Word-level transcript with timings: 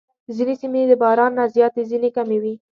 ځینې 0.35 0.53
سیمې 0.61 0.81
د 0.87 0.91
باران 1.01 1.31
نه 1.37 1.45
زیاتې، 1.55 1.81
ځینې 1.89 2.09
کمې 2.15 2.37
وي. 2.43 2.53